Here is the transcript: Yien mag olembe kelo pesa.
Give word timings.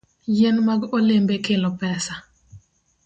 Yien 0.35 0.57
mag 0.67 0.81
olembe 0.97 1.35
kelo 1.45 1.69
pesa. 1.79 2.15